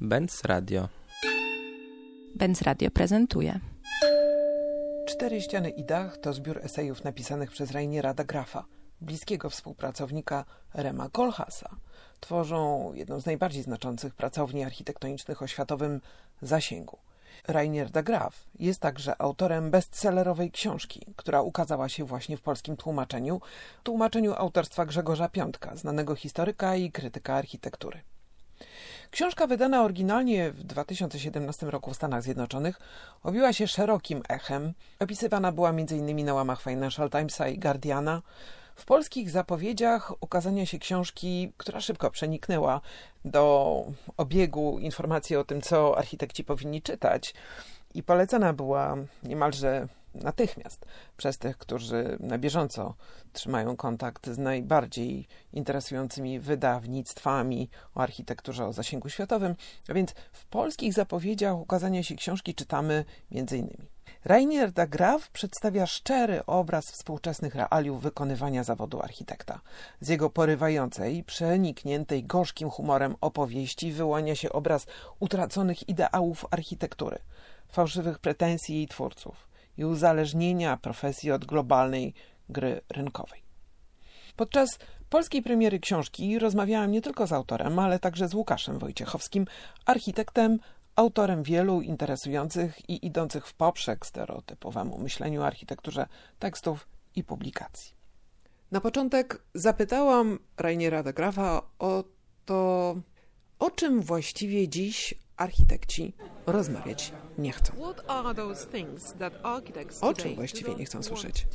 [0.00, 0.88] Benz Radio.
[2.34, 3.60] Benz Radio prezentuje.
[5.08, 8.64] Cztery ściany i dach to zbiór esejów napisanych przez Rainiera da Grafa,
[9.00, 11.76] bliskiego współpracownika Rema Koolhaasa.
[12.20, 16.00] Tworzą jedną z najbardziej znaczących pracowni architektonicznych o światowym
[16.42, 16.98] zasięgu.
[17.48, 23.40] Rainier da Graf jest także autorem bestsellerowej książki, która ukazała się właśnie w polskim tłumaczeniu,
[23.82, 28.00] tłumaczeniu autorstwa Grzegorza Piątka, znanego historyka i krytyka architektury.
[29.10, 32.80] Książka wydana oryginalnie w 2017 roku w Stanach Zjednoczonych
[33.22, 34.72] obiła się szerokim echem.
[35.00, 36.24] Opisywana była m.in.
[36.24, 38.22] na łamach Financial Timesa i Guardiana.
[38.74, 42.80] W polskich zapowiedziach ukazania się książki, która szybko przeniknęła
[43.24, 43.84] do
[44.16, 47.34] obiegu informacji o tym, co architekci powinni czytać
[47.94, 50.86] i polecana była niemalże natychmiast
[51.16, 52.94] przez tych, którzy na bieżąco
[53.32, 59.54] trzymają kontakt z najbardziej interesującymi wydawnictwami o architekturze o zasięgu światowym.
[59.88, 63.86] A więc w polskich zapowiedziach ukazania się książki czytamy m.in.
[64.24, 69.60] Rainier da Graf przedstawia szczery obraz współczesnych realiów wykonywania zawodu architekta.
[70.00, 74.86] Z jego porywającej, przenikniętej gorzkim humorem opowieści wyłania się obraz
[75.20, 77.18] utraconych ideałów architektury,
[77.68, 79.47] fałszywych pretensji jej twórców
[79.78, 82.14] i uzależnienia profesji od globalnej
[82.48, 83.42] gry rynkowej.
[84.36, 84.78] Podczas
[85.10, 89.46] polskiej premiery książki rozmawiałam nie tylko z autorem, ale także z Łukaszem Wojciechowskim,
[89.86, 90.58] architektem,
[90.96, 96.06] autorem wielu interesujących i idących w poprzek stereotypowemu myśleniu o architekturze
[96.38, 97.94] tekstów i publikacji.
[98.70, 102.04] Na początek zapytałam Rainiera de Grafa o
[102.44, 102.96] to,
[103.58, 106.12] o czym właściwie dziś architekci
[106.46, 107.72] rozmawiać nie chcą.
[110.00, 111.46] O czym właściwie nie chcą słyszeć?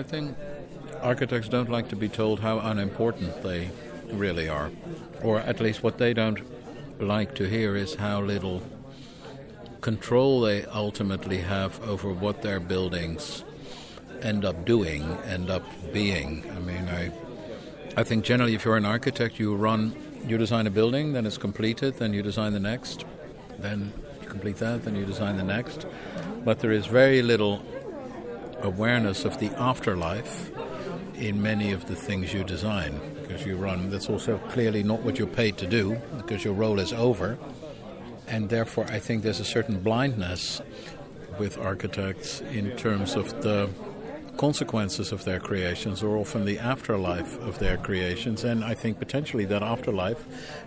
[0.00, 0.30] I think
[1.02, 3.70] architects don't like to be told how unimportant they
[4.12, 4.70] really are,
[5.22, 6.42] or at least what they don't
[6.98, 8.60] like to hear is how little
[9.80, 13.44] control they ultimately have over what their buildings
[14.22, 15.62] end up doing, end up
[15.92, 16.42] being.
[16.56, 17.12] I mean, I,
[17.96, 19.94] I think generally, if you're an architect, you run,
[20.26, 23.04] you design a building, then it's completed, then you design the next,
[23.58, 25.86] then you complete that, then you design the next.
[26.44, 27.62] But there is very little
[28.62, 30.50] awareness of the afterlife
[31.14, 33.90] in many of the things you design because you run.
[33.90, 37.38] That's also clearly not what you're paid to do because your role is over.
[38.28, 40.60] And therefore, I think there's a certain blindness
[41.38, 43.68] with architects in terms of the
[44.36, 48.44] consequences of their creations or often the afterlife of their creations.
[48.44, 50.24] And I think potentially that afterlife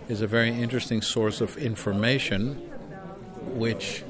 [0.08, 2.56] is a very interesting source of information
[3.54, 4.04] which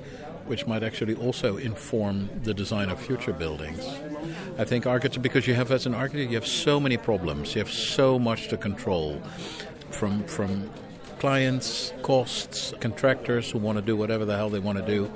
[0.46, 3.86] which might actually also inform the design of future buildings.
[4.58, 7.60] I think architecture, because you have as an architect, you have so many problems, you
[7.60, 9.22] have so much to control,
[9.90, 10.68] from from
[11.20, 15.08] clients, costs, contractors who want to do whatever the hell they want to do,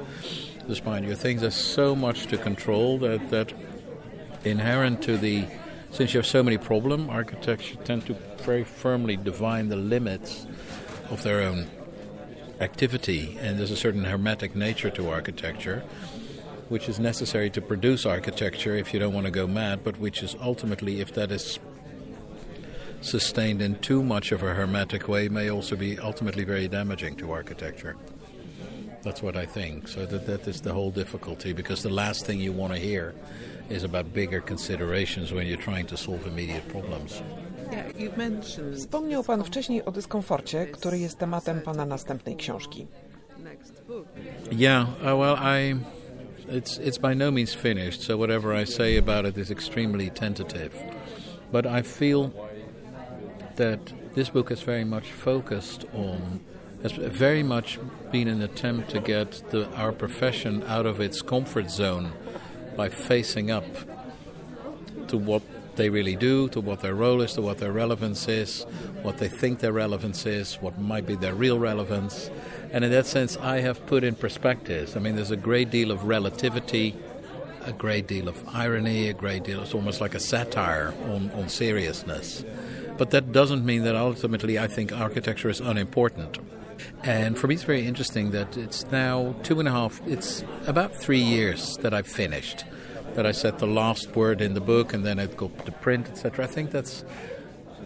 [0.69, 1.41] despite your things.
[1.41, 3.53] There's so much to control that that
[4.44, 5.47] inherent to the
[5.91, 10.44] since you have so many problems, architects tend to very firmly define the limits
[11.09, 11.69] of their own
[12.59, 15.84] activity, and there's a certain hermetic nature to architecture,
[16.69, 20.21] which is necessary to produce architecture if you don't want to go mad, but which
[20.21, 21.61] is ultimately, if that is
[23.00, 27.31] sustained in too much of a hermetic way, may also be ultimately very damaging to
[27.31, 27.97] architecture.
[29.04, 29.88] That's what I think.
[29.88, 33.15] So that that is the whole difficulty, because the last thing you want to hear
[33.70, 37.22] is about bigger considerations when you're trying to solve immediate problems.
[38.75, 42.87] Wspomniał Pan wcześniej o dyskomforcie, który jest tematem Pana następnej książki.
[44.53, 45.75] Yeah, uh, well, I,
[46.48, 48.03] it's it's by no means finished.
[48.03, 50.70] So whatever I say about it is extremely tentative.
[51.53, 52.31] But I feel
[53.56, 53.81] that
[54.14, 56.41] this book is very much focused on,
[56.84, 57.78] has very much
[58.12, 62.12] been an attempt to get the, our profession out of its comfort zone
[62.76, 63.64] by facing up
[65.08, 65.40] to what
[65.76, 68.64] they really do, to what their role is, to what their relevance is,
[69.00, 72.31] what they think their relevance is, what might be their real relevance.
[72.70, 74.94] And in that sense, I have put in perspectives.
[74.94, 76.94] I mean, there's a great deal of relativity,
[77.62, 81.48] a great deal of irony, a great deal, it's almost like a satire on, on
[81.48, 82.44] seriousness.
[82.96, 86.38] But that doesn't mean that ultimately I think architecture is unimportant.
[87.02, 90.94] And for me, it's very interesting that it's now two and a half, it's about
[90.94, 92.64] three years that I've finished
[93.14, 96.08] that I said the last word in the book and then it got to print,
[96.08, 96.44] etc.
[96.44, 97.05] I think that's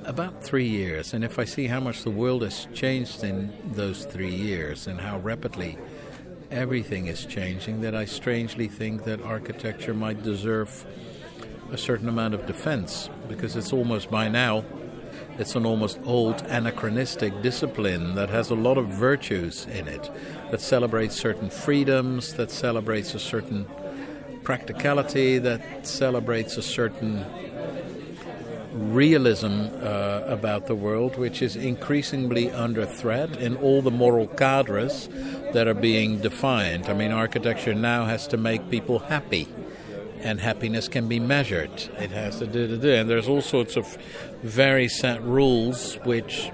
[0.05, 1.13] about three years.
[1.13, 5.01] And if I see how much the world has changed in those three years and
[5.01, 5.77] how rapidly
[6.51, 10.87] everything is changing, that I strangely think that architecture might deserve
[11.71, 14.65] a certain amount of defense because it's almost by now
[15.39, 20.11] it's an almost old anachronistic discipline that has a lot of virtues in it,
[20.51, 23.67] that celebrates certain freedoms, that celebrates a certain
[24.43, 27.25] practicality, that celebrates a certain
[28.73, 35.09] realism uh, about the world, which is increasingly under threat in all the moral cadres
[35.53, 36.87] that are being defined.
[36.87, 39.49] I mean, architecture now has to make people happy
[40.23, 41.71] and happiness can be measured.
[41.99, 42.93] It has to do, do, do.
[42.95, 43.99] And there's all sorts of
[44.43, 46.51] very set rules which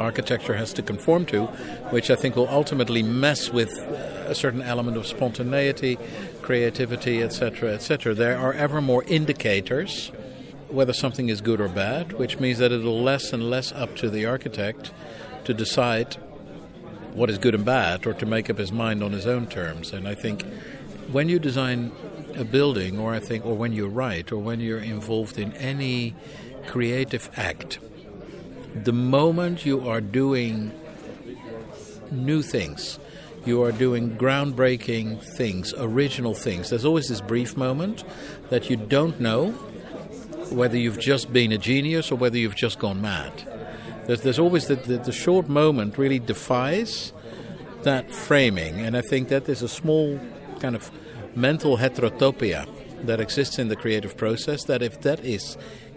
[0.00, 1.46] architecture has to conform to,
[1.90, 5.98] which I think will ultimately mess with uh, a certain element of spontaneity,
[6.42, 8.14] creativity, etc., etc.
[8.14, 10.10] There are ever more indicators
[10.68, 14.10] whether something is good or bad, which means that it'll less and less up to
[14.10, 14.92] the architect
[15.44, 16.14] to decide
[17.12, 19.92] what is good and bad or to make up his mind on his own terms.
[19.92, 20.42] And I think
[21.12, 21.92] when you design
[22.36, 26.14] a building, or I think, or when you write, or when you're involved in any
[26.66, 27.78] creative act,
[28.74, 30.72] the moment you are doing
[32.10, 32.98] new things,
[33.44, 38.04] you are doing groundbreaking things, original things, there's always this brief moment
[38.50, 39.52] that you don't know
[40.50, 43.32] whether you've just been a genius or whether you've just gone mad.
[44.06, 47.12] There's, there's always the, the, the short moment really defies
[47.82, 50.18] that framing, and I think that there's a small
[50.60, 50.90] kind of
[51.36, 52.68] mental heterotopia
[53.06, 54.64] that exists in the creative process.
[54.64, 55.56] That if that is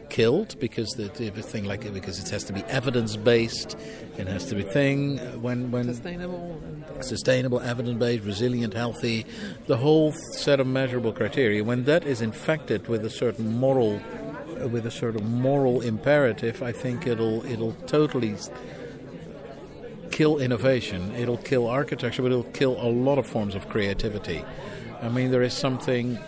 [0.09, 3.77] killed because the everything like it because it has to be evidence based,
[4.17, 6.61] it has to be thing uh, when when sustainable,
[6.97, 9.25] uh, sustainable, evidence based, resilient, healthy,
[9.67, 11.63] the whole set of measurable criteria.
[11.63, 14.01] When that is infected with a certain moral
[14.61, 18.35] uh, with a sort of moral imperative, I think it'll it'll totally
[20.11, 21.13] kill innovation.
[21.15, 24.43] It'll kill architecture, but it'll kill a lot of forms of creativity.
[25.01, 26.19] I mean, there is something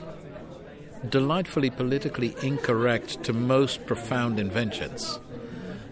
[1.07, 5.19] delightfully politically incorrect to most profound inventions.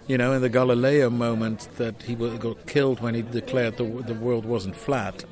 [0.07, 4.13] You know, in the Galileo moment that he got killed when he declared the, the
[4.13, 5.25] world wasn't flat.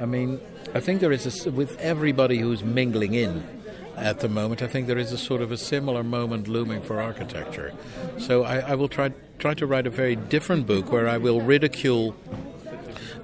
[0.00, 0.40] I mean,
[0.74, 3.44] I think there is a, with everybody who's mingling in
[3.96, 7.00] at the moment, I think there is a sort of a similar moment looming for
[7.00, 7.72] architecture.
[8.18, 11.40] So I, I will try try to write a very different book where I will
[11.40, 12.14] ridicule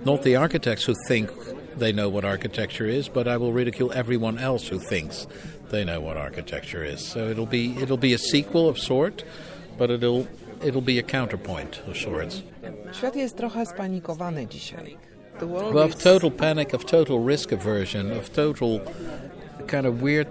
[0.05, 1.31] not the architects who think
[1.77, 5.27] they know what architecture is, but I will ridicule everyone else who thinks
[5.71, 7.05] they know what architecture is.
[7.07, 9.25] So it'll be it'll be a sequel of sort,
[9.79, 10.27] but it'll
[10.63, 12.43] it'll be a counterpoint of sorts.
[12.93, 14.97] Świat jest trochę spanikowany dzisiaj.
[15.41, 18.81] The world Well, of total panic, of total risk aversion, of total
[19.67, 20.29] kind of weird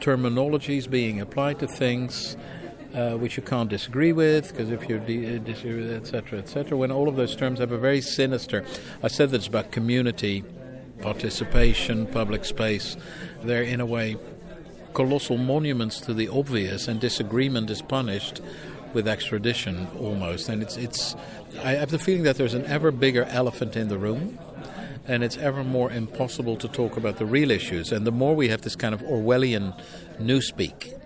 [0.00, 2.36] terminologies being applied to things
[2.94, 7.08] uh, which you can't disagree with, because if you de- disagree etc., etc., when all
[7.08, 8.64] of those terms have a very sinister.
[9.02, 10.44] I said that it's about community,
[11.00, 12.96] participation, public space.
[13.42, 14.16] They're in a way
[14.94, 18.40] colossal monuments to the obvious, and disagreement is punished
[18.92, 20.48] with extradition almost.
[20.48, 21.16] And it's it's.
[21.62, 24.38] I have the feeling that there's an ever bigger elephant in the room
[25.06, 27.90] and it's ever more impossible to talk about the real issues.
[27.90, 29.78] And the more we have this kind of Orwellian
[30.20, 31.01] newspeak,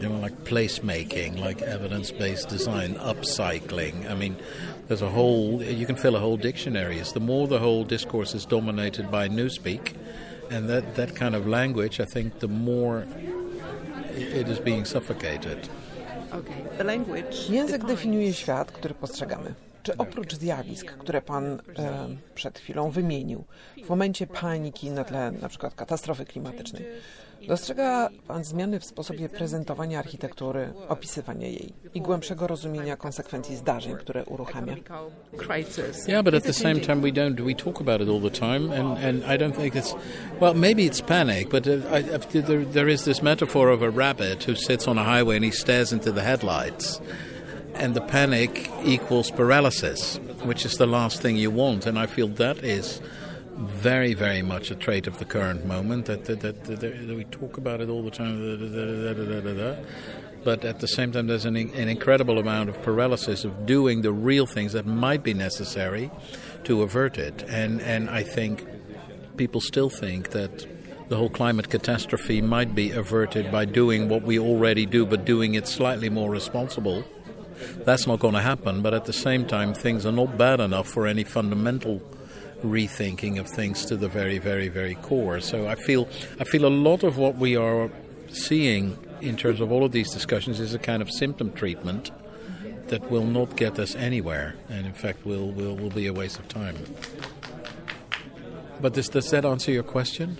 [0.00, 4.10] you know, like placemaking, like evidence-based design, upcycling.
[4.10, 4.36] I mean,
[4.88, 5.62] there's a whole.
[5.62, 6.98] You can fill a whole dictionary.
[6.98, 9.94] It's the more the whole discourse is dominated by newspeak,
[10.50, 13.06] and that that kind of language, I think, the more
[14.16, 15.68] it is being suffocated.
[16.32, 17.48] Okay, the language.
[17.50, 19.54] Język definiuje świat, który postrzegamy.
[19.82, 21.58] Czy oprócz zjawisk, które Pan e,
[22.34, 23.44] przed chwilą wymienił,
[23.84, 26.84] w momencie paniki na tle na przykład katastrofy klimatycznej,
[27.48, 34.24] dostrzega Pan zmiany w sposobie prezentowania architektury, opisywania jej i głębszego rozumienia konsekwencji zdarzeń, które
[34.24, 34.74] uruchamia?
[36.08, 37.44] Yeah, but at the same time, we don't.
[37.44, 39.94] We talk about it all the time, and, and I don't think it's.
[40.40, 43.90] Well, maybe it's panic, but uh, I, I, there, there is this metaphor of a
[43.90, 47.00] rabbit who sits on a highway and he stares into the headlights
[47.74, 51.86] and the panic equals paralysis, which is the last thing you want.
[51.86, 53.00] And I feel that is
[53.56, 56.06] very, very much a trait of the current moment.
[56.06, 58.38] That, that, that, that we talk about it all the time,
[60.42, 64.12] but at the same time, there's an, an incredible amount of paralysis of doing the
[64.12, 66.10] real things that might be necessary
[66.64, 67.44] to avert it.
[67.48, 68.66] And and I think
[69.36, 70.66] people still think that
[71.10, 75.54] the whole climate catastrophe might be averted by doing what we already do, but doing
[75.54, 77.04] it slightly more responsible
[77.84, 78.82] that's not going to happen.
[78.82, 82.00] But at the same time, things are not bad enough for any fundamental
[82.62, 85.40] rethinking of things to the very, very, very core.
[85.40, 87.90] So I feel I feel a lot of what we are
[88.28, 92.10] seeing in terms of all of these discussions is a kind of symptom treatment
[92.88, 96.38] that will not get us anywhere, and in fact will will, will be a waste
[96.38, 96.76] of time.
[98.80, 100.38] But does, does that answer your question?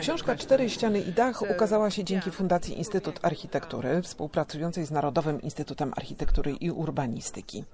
[0.00, 5.92] Książka Cztery ściany i dach ukazała się dzięki Fundacji Instytut Architektury, współpracującej z Narodowym Instytutem
[5.96, 7.64] Architektury i Urbanistyki.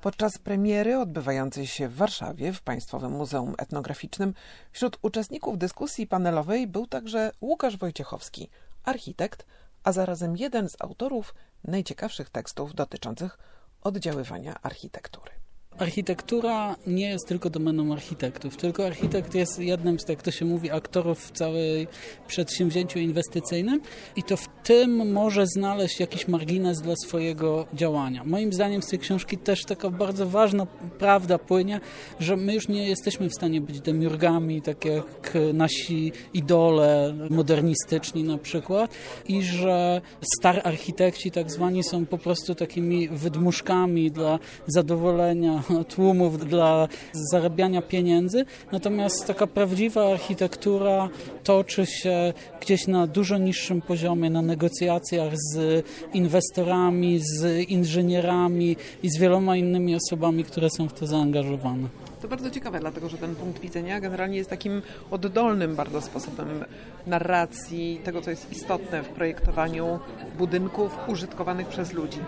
[0.00, 4.34] Podczas premiery odbywającej się w Warszawie w Państwowym Muzeum Etnograficznym
[4.72, 8.50] wśród uczestników dyskusji panelowej był także Łukasz Wojciechowski,
[8.84, 9.46] architekt,
[9.84, 13.38] a zarazem jeden z autorów najciekawszych tekstów dotyczących
[13.82, 15.43] oddziaływania architektury.
[15.78, 20.70] Architektura nie jest tylko domeną architektów, tylko architekt jest jednym z, jak to się mówi,
[20.70, 21.86] aktorów w całej
[22.26, 23.80] przedsięwzięciu inwestycyjnym
[24.16, 28.24] i to w tym może znaleźć jakiś margines dla swojego działania.
[28.24, 30.66] Moim zdaniem z tej książki też taka bardzo ważna
[30.98, 31.80] prawda płynie,
[32.20, 38.38] że my już nie jesteśmy w stanie być demiurgami, tak jak nasi idole modernistyczni na
[38.38, 38.94] przykład
[39.28, 40.00] i że
[40.38, 48.44] star architekci tak zwani są po prostu takimi wydmuszkami dla zadowolenia tłumów dla zarabiania pieniędzy,
[48.72, 51.08] natomiast taka prawdziwa architektura
[51.44, 59.18] toczy się gdzieś na dużo niższym poziomie, na negocjacjach z inwestorami, z inżynierami i z
[59.18, 61.88] wieloma innymi osobami, które są w to zaangażowane.
[62.22, 66.64] To bardzo ciekawe, dlatego że ten punkt widzenia generalnie jest takim oddolnym bardzo sposobem
[67.06, 69.98] narracji tego, co jest istotne w projektowaniu
[70.38, 72.18] budynków użytkowanych przez ludzi.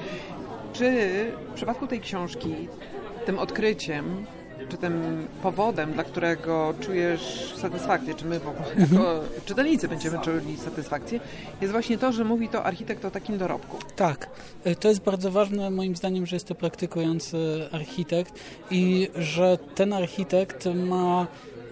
[0.72, 0.90] Czy
[1.50, 2.54] w przypadku tej książki
[3.26, 4.26] tym odkryciem,
[4.68, 9.20] czy tym powodem, dla którego czujesz satysfakcję, czy my w ogóle jako mhm.
[9.44, 11.20] czytelnicy będziemy czuli satysfakcję,
[11.60, 13.78] jest właśnie to, że mówi to architekt o takim dorobku.
[13.96, 14.28] Tak,
[14.64, 18.34] e, to jest bardzo ważne moim zdaniem, że jest to praktykujący architekt
[18.70, 21.26] i że ten architekt ma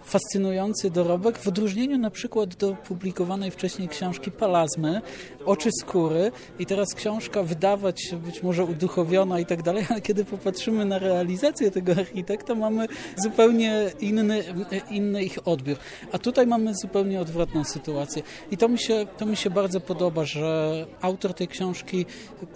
[0.05, 5.01] fascynujący dorobek w odróżnieniu na przykład do publikowanej wcześniej książki Palazmy,
[5.47, 10.25] Oczy skóry i teraz książka wydawać się być może uduchowiona i tak dalej, ale kiedy
[10.25, 14.45] popatrzymy na realizację tego architekta mamy zupełnie inny,
[14.91, 15.77] inny ich odbiór.
[16.13, 18.23] A tutaj mamy zupełnie odwrotną sytuację.
[18.51, 22.07] I to mi się, to mi się bardzo podoba, że autor tej książki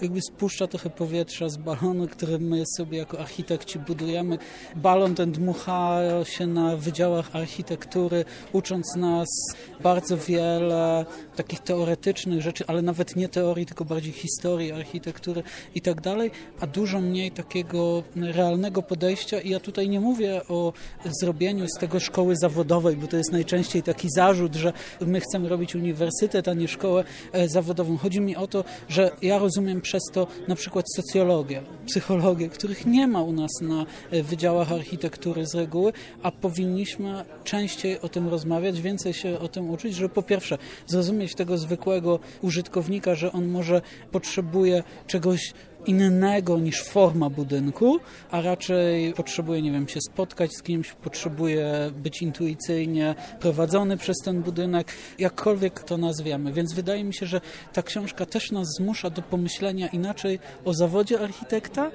[0.02, 4.38] jakby spuszcza trochę powietrza z balonu, który my sobie jako architekci budujemy.
[4.76, 9.28] Balon ten dmucha się na wydziałach architektury, ucząc nas
[9.80, 15.42] bardzo wiele takich teoretycznych rzeczy, ale nawet nie teorii, tylko bardziej historii architektury
[15.74, 16.30] i tak dalej,
[16.60, 19.40] a dużo mniej takiego realnego podejścia.
[19.40, 20.72] I ja tutaj nie mówię o
[21.20, 25.74] zrobieniu z tego szkoły zawodowej, bo to jest najczęściej taki zarzut, że my chcemy robić
[25.74, 27.96] uniwersytet, a nie szkołę e, zawodową.
[27.96, 33.06] Chodzi mi o to, że ja rozumiem przez to na przykład socjologię, psychologię, których nie
[33.06, 35.92] ma u nas na e, wydziałach architektury z reguły,
[36.22, 41.34] a powinniśmy częściej o tym rozmawiać, więcej się o tym uczyć, żeby po pierwsze zrozumieć
[41.34, 43.82] tego zwykłego użytkownika, że on może
[44.12, 45.52] potrzebuje czegoś
[45.86, 47.98] innego niż forma budynku,
[48.30, 54.42] a raczej potrzebuje, nie wiem, się spotkać z kimś, potrzebuje być intuicyjnie prowadzony przez ten
[54.42, 56.52] budynek, jakkolwiek to nazwiemy.
[56.52, 57.40] Więc wydaje mi się, że
[57.72, 61.90] ta książka też nas zmusza do pomyślenia inaczej o zawodzie architekta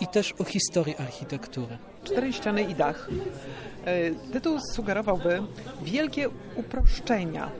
[0.00, 1.78] i też o historii architektury.
[2.04, 3.08] Cztery ściany i dach.
[3.84, 5.42] E, tytuł sugerowałby
[5.82, 7.50] wielkie uproszczenia.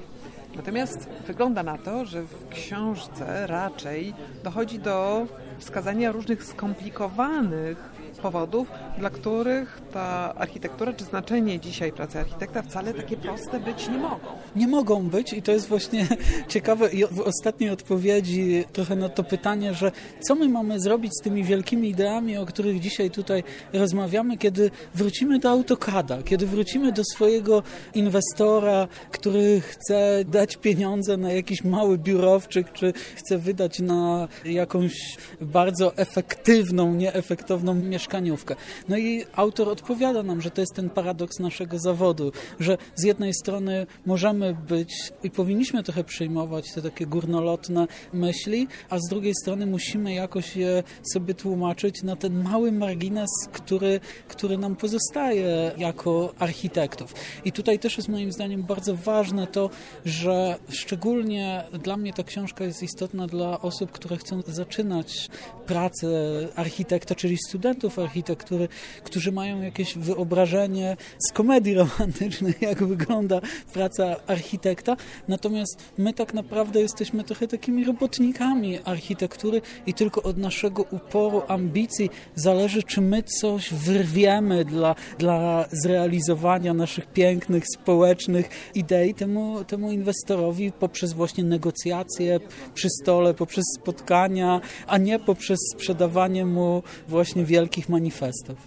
[0.57, 5.27] Natomiast wygląda na to, że w książce raczej dochodzi do
[5.59, 13.17] wskazania różnych skomplikowanych powodów, dla których ta architektura czy znaczenie dzisiaj pracy architekta wcale takie
[13.17, 14.27] proste być nie mogą.
[14.57, 16.07] Nie mogą być i to jest właśnie
[16.49, 21.23] ciekawe i w ostatniej odpowiedzi trochę na to pytanie, że co my mamy zrobić z
[21.23, 27.03] tymi wielkimi ideami, o których dzisiaj tutaj rozmawiamy, kiedy wrócimy do AutoCADa, kiedy wrócimy do
[27.05, 27.63] swojego
[27.95, 34.93] inwestora, który chce dać pieniądze na jakiś mały biurowczyk, czy chce wydać na jakąś
[35.41, 37.75] bardzo efektywną, nieefektowną
[38.09, 38.57] mieszkaniówkę.
[38.89, 43.35] No i autor odpowiada nam, że to jest ten paradoks naszego zawodu, że z jednej
[43.35, 49.67] strony możemy być i powinniśmy trochę przyjmować te takie górnolotne myśli, a z drugiej strony
[49.67, 57.15] musimy jakoś je sobie tłumaczyć na ten mały margines, który, który nam pozostaje jako architektów.
[57.45, 59.71] I tutaj też jest moim zdaniem bardzo ważne to,
[60.05, 65.29] że szczególnie dla mnie ta książka jest istotna dla osób, które chcą zaczynać
[65.67, 66.09] pracę
[66.57, 68.69] architekta, czyli studentów architektury,
[69.05, 70.97] którzy mają jakieś wyobrażenie
[71.29, 73.41] z komedii romantycznych, jak wygląda
[73.73, 74.97] praca architekta.
[75.29, 82.11] Natomiast my tak naprawdę jesteśmy trochę takimi robotnikami architektury i tylko od naszego uporu, ambicji
[82.35, 90.73] zależy, czy my coś wyrwiemy dla, dla zrealizowania naszych pięknych, społecznych idei temu, temu inwestorowi
[90.73, 92.41] poprzez właśnie negocjacje
[92.75, 98.59] przy stole, poprzez spotkania, a nie poprzez sprzedawanie mu właśnie wielkich манифестов.